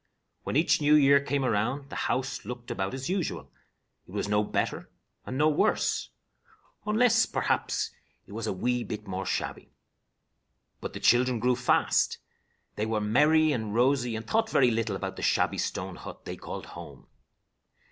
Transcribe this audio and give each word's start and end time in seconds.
When 0.45 0.55
each 0.55 0.81
new 0.81 0.95
year 0.95 1.19
came 1.19 1.45
around, 1.45 1.91
the 1.91 1.95
home 1.95 2.23
looked 2.43 2.71
about 2.71 2.95
as 2.95 3.07
usual. 3.07 3.51
It 4.07 4.11
was 4.11 4.27
no 4.27 4.43
better, 4.43 4.89
and 5.27 5.37
no 5.37 5.47
worse, 5.47 6.09
unless, 6.87 7.27
perhaps, 7.27 7.91
it 8.25 8.31
was 8.31 8.47
a 8.47 8.51
wee 8.51 8.83
bit 8.83 9.05
more 9.05 9.27
shabby. 9.27 9.69
But 10.79 10.93
the 10.93 10.99
children 10.99 11.37
grew 11.37 11.55
fast. 11.55 12.17
They 12.77 12.87
were 12.87 12.99
merry 12.99 13.51
and 13.51 13.75
rosy, 13.75 14.15
and 14.15 14.25
thought 14.25 14.49
very 14.49 14.71
little 14.71 14.95
about 14.95 15.17
the 15.17 15.21
shabby 15.21 15.59
stone 15.59 15.97
hut 15.97 16.25
they 16.25 16.35
called 16.35 16.65
"home." 16.73 17.05